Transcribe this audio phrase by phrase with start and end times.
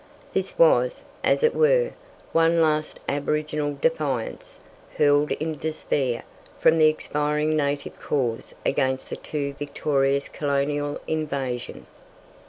[0.33, 1.91] This was, as it were,
[2.31, 4.59] one last aboriginal defiance,
[4.97, 6.23] hurled in despair
[6.59, 11.85] from the expiring native cause against the too victorious colonial invasion.